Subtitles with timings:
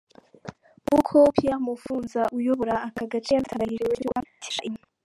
[0.81, 4.89] Nkuko Pierre Mufunza uyobora aka gace yabitangarije Radio Okapi dukesha iyi nkuru.